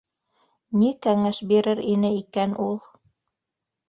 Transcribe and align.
Ни 0.83 0.87
кәңәш 1.05 1.41
бирер 1.51 1.81
ине 1.91 2.11
икән 2.21 2.57
ул? 2.69 2.73